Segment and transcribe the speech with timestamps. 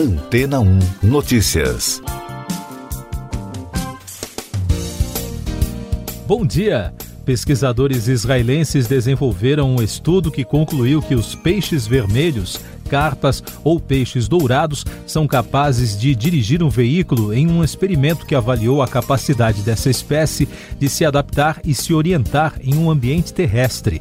[0.00, 2.00] Antena 1 Notícias.
[6.26, 6.94] Bom dia!
[7.26, 12.58] Pesquisadores israelenses desenvolveram um estudo que concluiu que os peixes vermelhos,
[12.88, 18.80] carpas ou peixes dourados são capazes de dirigir um veículo em um experimento que avaliou
[18.80, 20.48] a capacidade dessa espécie
[20.78, 24.00] de se adaptar e se orientar em um ambiente terrestre.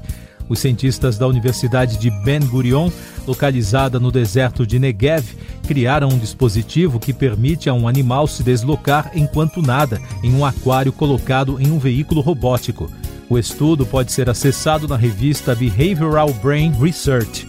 [0.50, 2.90] Os cientistas da Universidade de Ben Gurion,
[3.28, 5.24] localizada no deserto de Negev,
[5.68, 10.92] criaram um dispositivo que permite a um animal se deslocar enquanto nada em um aquário
[10.92, 12.90] colocado em um veículo robótico.
[13.30, 17.48] O estudo pode ser acessado na revista Behavioral Brain Research.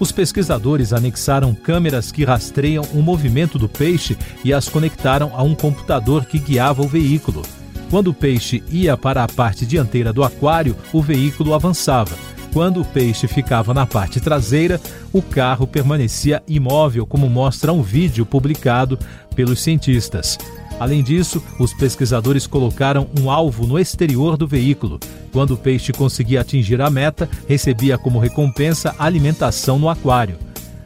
[0.00, 5.54] Os pesquisadores anexaram câmeras que rastreiam o movimento do peixe e as conectaram a um
[5.54, 7.42] computador que guiava o veículo.
[7.88, 12.31] Quando o peixe ia para a parte dianteira do aquário, o veículo avançava.
[12.52, 14.78] Quando o peixe ficava na parte traseira,
[15.10, 18.98] o carro permanecia imóvel, como mostra um vídeo publicado
[19.34, 20.36] pelos cientistas.
[20.78, 25.00] Além disso, os pesquisadores colocaram um alvo no exterior do veículo.
[25.32, 30.36] Quando o peixe conseguia atingir a meta, recebia como recompensa alimentação no aquário.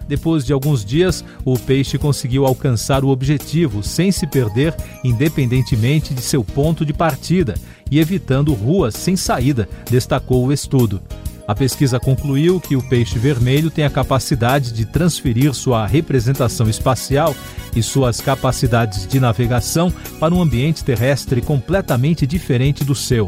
[0.06, 6.20] Depois de alguns dias, o peixe conseguiu alcançar o objetivo sem se perder, independentemente de
[6.20, 7.54] seu ponto de partida
[7.90, 11.02] e evitando ruas sem saída, destacou o estudo.
[11.46, 17.36] A pesquisa concluiu que o peixe vermelho tem a capacidade de transferir sua representação espacial
[17.74, 23.26] e suas capacidades de navegação para um ambiente terrestre completamente diferente do seu.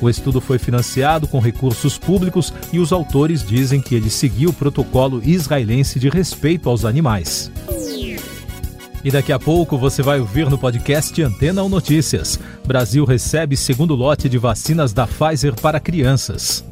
[0.00, 4.52] O estudo foi financiado com recursos públicos e os autores dizem que ele seguiu o
[4.52, 7.50] protocolo israelense de respeito aos animais.
[9.02, 12.38] E daqui a pouco você vai ouvir no podcast Antena ou Notícias.
[12.66, 16.67] Brasil recebe segundo lote de vacinas da Pfizer para crianças.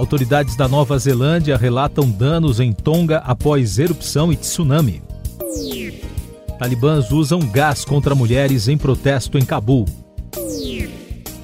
[0.00, 5.02] Autoridades da Nova Zelândia relatam danos em Tonga após erupção e tsunami.
[6.58, 9.84] Talibãs usam gás contra mulheres em protesto em Cabul.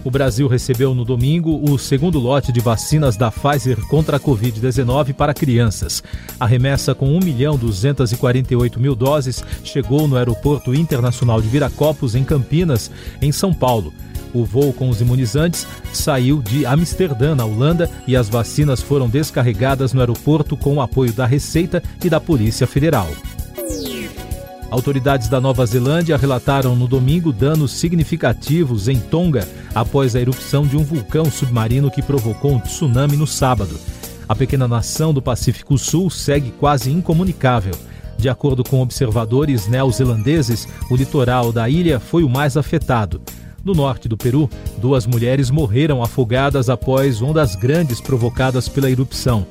[0.02, 5.12] O Brasil recebeu no domingo o segundo lote de vacinas da Pfizer contra a Covid-19
[5.12, 6.02] para crianças.
[6.40, 12.24] A remessa com 1 milhão 248 mil doses chegou no Aeroporto Internacional de Viracopos, em
[12.24, 12.90] Campinas,
[13.20, 13.92] em São Paulo.
[14.36, 19.94] O voo com os imunizantes saiu de Amsterdã, na Holanda, e as vacinas foram descarregadas
[19.94, 23.08] no aeroporto com o apoio da Receita e da Polícia Federal.
[24.70, 30.76] Autoridades da Nova Zelândia relataram no domingo danos significativos em Tonga após a erupção de
[30.76, 33.80] um vulcão submarino que provocou um tsunami no sábado.
[34.28, 37.72] A pequena nação do Pacífico Sul segue quase incomunicável.
[38.18, 43.22] De acordo com observadores neozelandeses, o litoral da ilha foi o mais afetado.
[43.66, 49.44] No norte do Peru, duas mulheres morreram afogadas após ondas grandes provocadas pela erupção.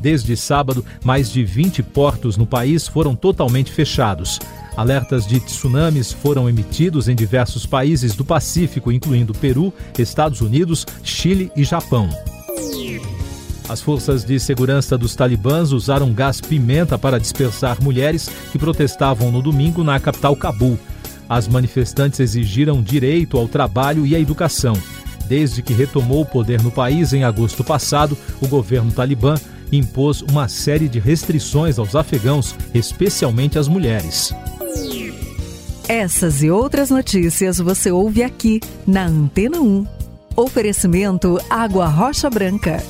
[0.00, 4.40] Desde sábado, mais de 20 portos no país foram totalmente fechados.
[4.76, 11.52] Alertas de tsunamis foram emitidos em diversos países do Pacífico, incluindo Peru, Estados Unidos, Chile
[11.54, 12.10] e Japão.
[13.68, 19.40] As forças de segurança dos talibãs usaram gás pimenta para dispersar mulheres que protestavam no
[19.40, 20.76] domingo na capital Cabul.
[21.30, 24.72] As manifestantes exigiram direito ao trabalho e à educação.
[25.28, 29.36] Desde que retomou o poder no país em agosto passado, o governo talibã
[29.70, 34.34] impôs uma série de restrições aos afegãos, especialmente às mulheres.
[35.88, 39.86] Essas e outras notícias você ouve aqui na Antena 1.
[40.34, 42.82] Oferecimento Água Rocha Branca.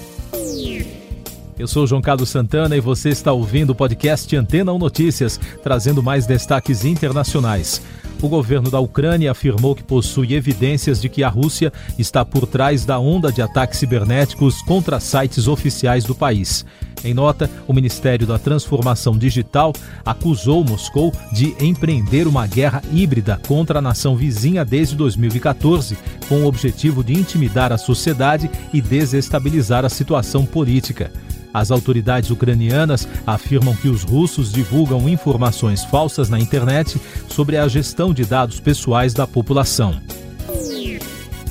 [1.59, 6.03] Eu sou João Carlos Santana e você está ouvindo o podcast Antena 1 Notícias, trazendo
[6.03, 7.83] mais destaques internacionais.
[8.23, 12.85] O governo da Ucrânia afirmou que possui evidências de que a Rússia está por trás
[12.85, 16.67] da onda de ataques cibernéticos contra sites oficiais do país.
[17.03, 19.73] Em nota, o Ministério da Transformação Digital
[20.05, 25.97] acusou Moscou de empreender uma guerra híbrida contra a nação vizinha desde 2014,
[26.29, 31.11] com o objetivo de intimidar a sociedade e desestabilizar a situação política.
[31.53, 38.15] As autoridades ucranianas afirmam que os russos divulgam informações falsas na internet sobre a gestão
[38.15, 40.01] de dados pessoais da população.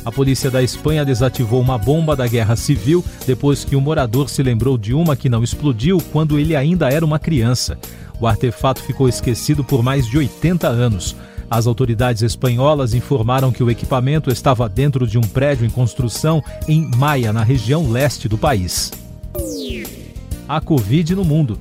[0.06, 4.42] A polícia da Espanha desativou uma bomba da guerra civil depois que um morador se
[4.42, 7.78] lembrou de uma que não explodiu quando ele ainda era uma criança.
[8.19, 11.16] O artefato ficou esquecido por mais de 80 anos.
[11.52, 16.90] As autoridades espanholas informaram que o equipamento estava dentro de um prédio em construção em
[16.95, 18.92] Maia, na região leste do país
[20.50, 21.60] a Covid no mundo.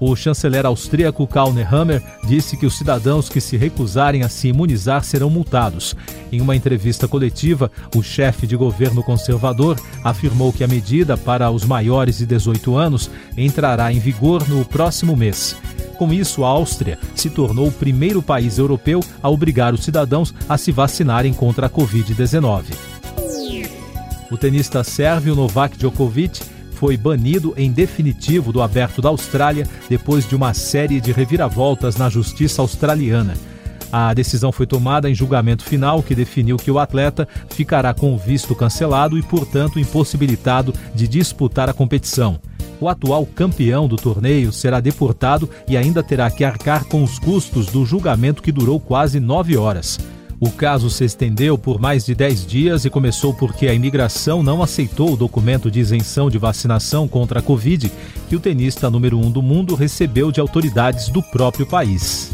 [0.00, 5.04] O chanceler austríaco Karl Nehammer disse que os cidadãos que se recusarem a se imunizar
[5.04, 5.94] serão multados.
[6.32, 11.64] Em uma entrevista coletiva, o chefe de governo conservador afirmou que a medida para os
[11.66, 15.54] maiores de 18 anos entrará em vigor no próximo mês.
[15.98, 20.56] Com isso, a Áustria se tornou o primeiro país europeu a obrigar os cidadãos a
[20.56, 22.72] se vacinarem contra a Covid-19.
[24.30, 26.40] O tenista sérvio Novak Djokovic
[26.80, 32.08] foi banido em definitivo do Aberto da Austrália depois de uma série de reviravoltas na
[32.08, 33.34] justiça australiana.
[33.92, 38.18] A decisão foi tomada em julgamento final que definiu que o atleta ficará com o
[38.18, 42.40] visto cancelado e, portanto, impossibilitado de disputar a competição.
[42.80, 47.66] O atual campeão do torneio será deportado e ainda terá que arcar com os custos
[47.66, 49.98] do julgamento que durou quase nove horas.
[50.40, 54.62] O caso se estendeu por mais de 10 dias e começou porque a imigração não
[54.62, 57.92] aceitou o documento de isenção de vacinação contra a Covid
[58.26, 62.30] que o tenista número um do mundo recebeu de autoridades do próprio país.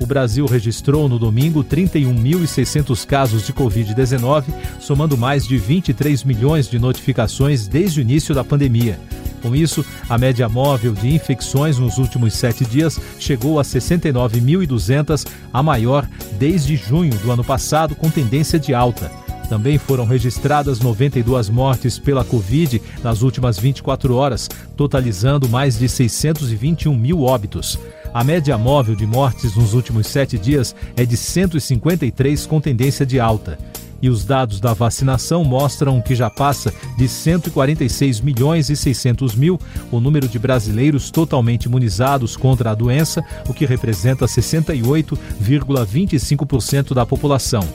[0.00, 4.44] O Brasil registrou no domingo 31.600 casos de Covid-19,
[4.80, 8.98] somando mais de 23 milhões de notificações desde o início da pandemia.
[9.42, 15.62] Com isso, a média móvel de infecções nos últimos sete dias chegou a 69.200, a
[15.62, 19.10] maior desde junho do ano passado, com tendência de alta.
[19.48, 26.96] Também foram registradas 92 mortes pela Covid nas últimas 24 horas, totalizando mais de 621
[26.96, 27.78] mil óbitos.
[28.12, 33.20] A média móvel de mortes nos últimos sete dias é de 153, com tendência de
[33.20, 33.58] alta
[34.00, 39.58] e os dados da vacinação mostram que já passa de 146 milhões e 600 mil
[39.90, 47.66] o número de brasileiros totalmente imunizados contra a doença, o que representa 68,25% da população.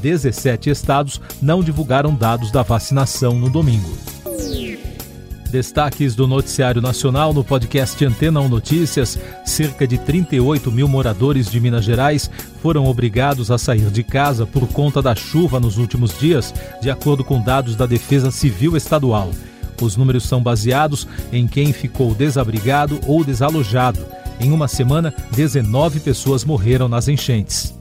[0.00, 3.90] 17 estados não divulgaram dados da vacinação no domingo.
[5.50, 11.60] Destaques do Noticiário Nacional no podcast Antena 1 Notícias: cerca de 38 mil moradores de
[11.60, 12.30] Minas Gerais
[12.62, 17.24] foram obrigados a sair de casa por conta da chuva nos últimos dias, de acordo
[17.24, 19.30] com dados da Defesa Civil Estadual.
[19.82, 24.00] Os números são baseados em quem ficou desabrigado ou desalojado.
[24.38, 27.79] Em uma semana, 19 pessoas morreram nas enchentes.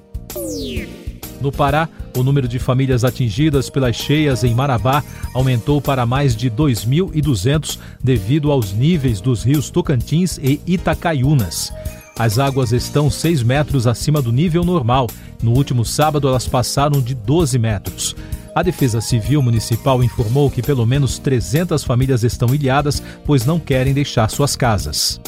[1.41, 1.87] No Pará,
[2.17, 5.03] o número de famílias atingidas pelas cheias em Marabá
[5.33, 11.71] aumentou para mais de 2.200 devido aos níveis dos rios Tocantins e Itacaiunas.
[12.17, 15.07] As águas estão 6 metros acima do nível normal.
[15.41, 18.15] No último sábado, elas passaram de 12 metros.
[18.53, 23.93] A Defesa Civil Municipal informou que pelo menos 300 famílias estão ilhadas, pois não querem
[23.93, 25.21] deixar suas casas.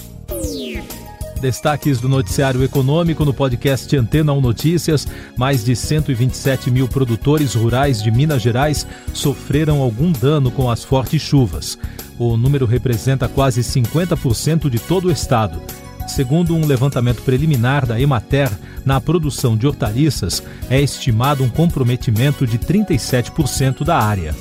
[1.41, 5.07] Destaques do noticiário econômico no podcast Antena 1 Notícias.
[5.35, 11.21] Mais de 127 mil produtores rurais de Minas Gerais sofreram algum dano com as fortes
[11.21, 11.77] chuvas.
[12.19, 15.59] O número representa quase 50% de todo o estado.
[16.07, 18.49] Segundo um levantamento preliminar da Emater,
[18.85, 24.35] na produção de hortaliças é estimado um comprometimento de 37% da área.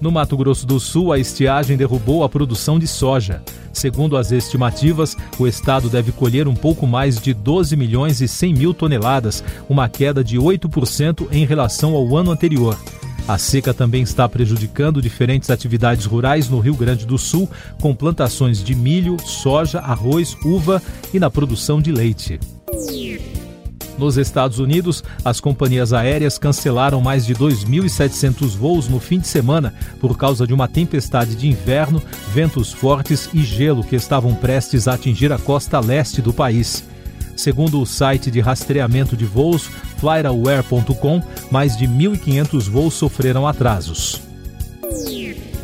[0.00, 3.42] No Mato Grosso do Sul, a estiagem derrubou a produção de soja.
[3.72, 8.54] Segundo as estimativas, o estado deve colher um pouco mais de 12 milhões e 100
[8.54, 12.78] mil toneladas, uma queda de 8% em relação ao ano anterior.
[13.28, 17.48] A seca também está prejudicando diferentes atividades rurais no Rio Grande do Sul,
[17.80, 20.82] com plantações de milho, soja, arroz, uva
[21.12, 22.40] e na produção de leite.
[23.98, 29.74] Nos Estados Unidos, as companhias aéreas cancelaram mais de 2.700 voos no fim de semana
[30.00, 32.02] por causa de uma tempestade de inverno,
[32.32, 36.84] ventos fortes e gelo que estavam prestes a atingir a costa leste do país.
[37.36, 44.20] Segundo o site de rastreamento de voos flightaware.com, mais de 1.500 voos sofreram atrasos.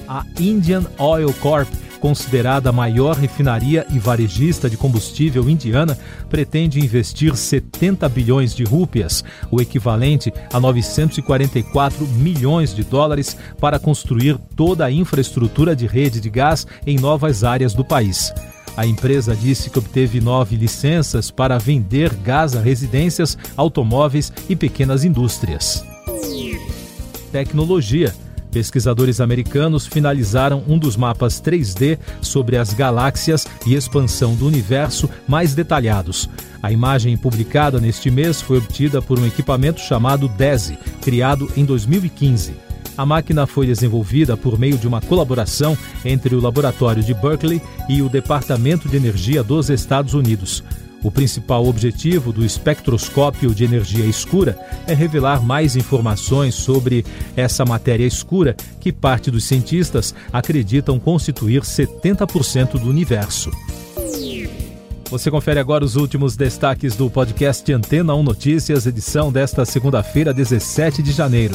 [0.08, 1.68] A Indian Oil Corp
[2.06, 5.98] considerada a maior refinaria e varejista de combustível indiana,
[6.30, 14.38] pretende investir 70 bilhões de rúpias, o equivalente a 944 milhões de dólares, para construir
[14.54, 18.32] toda a infraestrutura de rede de gás em novas áreas do país.
[18.76, 25.02] A empresa disse que obteve nove licenças para vender gás a residências, automóveis e pequenas
[25.02, 25.84] indústrias.
[27.32, 28.14] Tecnologia.
[28.50, 35.54] Pesquisadores americanos finalizaram um dos mapas 3D sobre as galáxias e expansão do universo mais
[35.54, 36.28] detalhados.
[36.62, 42.66] A imagem publicada neste mês foi obtida por um equipamento chamado DESI, criado em 2015.
[42.96, 48.00] A máquina foi desenvolvida por meio de uma colaboração entre o Laboratório de Berkeley e
[48.00, 50.64] o Departamento de Energia dos Estados Unidos.
[51.02, 57.04] O principal objetivo do espectroscópio de energia escura é revelar mais informações sobre
[57.36, 63.50] essa matéria escura que parte dos cientistas acreditam constituir 70% do universo.
[65.08, 71.00] Você confere agora os últimos destaques do podcast Antena 1 Notícias, edição desta segunda-feira, 17
[71.00, 71.54] de janeiro.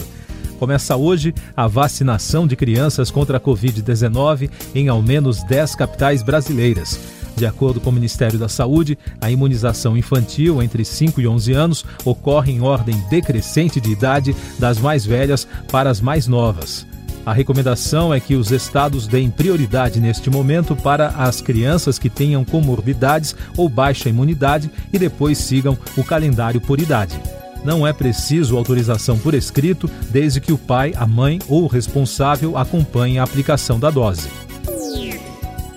[0.58, 7.21] Começa hoje a vacinação de crianças contra a Covid-19 em ao menos 10 capitais brasileiras.
[7.42, 11.86] De acordo com o Ministério da Saúde, a imunização infantil entre 5 e 11 anos
[12.06, 16.86] ocorre em ordem decrescente de idade das mais velhas para as mais novas.
[17.26, 22.46] A recomendação é que os estados deem prioridade neste momento para as crianças que tenham
[22.46, 27.20] comorbidades ou baixa imunidade e depois sigam o calendário por idade.
[27.66, 32.56] Não é preciso autorização por escrito, desde que o pai, a mãe ou o responsável
[32.56, 34.30] acompanhem a aplicação da dose.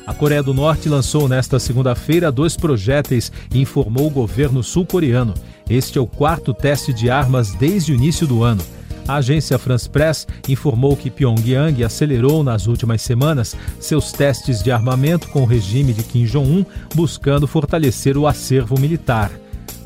[0.07, 5.33] A Coreia do Norte lançou nesta segunda-feira dois projéteis informou o governo sul-coreano.
[5.69, 8.63] Este é o quarto teste de armas desde o início do ano.
[9.09, 15.29] A agência France Press informou que Pyongyang acelerou nas últimas semanas seus testes de armamento
[15.29, 19.31] com o regime de Kim Jong-un, buscando fortalecer o acervo militar.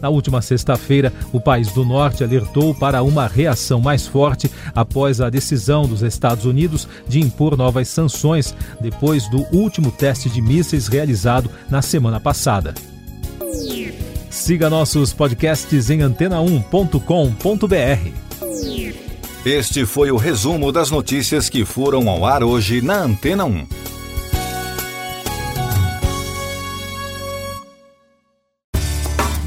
[0.00, 5.28] Na última sexta-feira, o país do norte alertou para uma reação mais forte após a
[5.28, 11.50] decisão dos Estados Unidos de impor novas sanções depois do último teste de mísseis realizado
[11.68, 12.74] na semana passada.
[14.30, 18.28] Siga nossos podcasts em antena1.com.br.
[19.44, 23.66] Este foi o resumo das notícias que foram ao ar hoje na Antena 1.